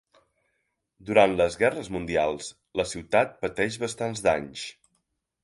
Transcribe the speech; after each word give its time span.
Durant 1.09 1.35
les 1.41 1.57
guerres 1.63 1.91
mundials, 1.97 2.49
la 2.81 2.87
ciutat 2.93 3.37
pateix 3.45 3.79
bastants 3.87 4.27
danys. 4.31 4.67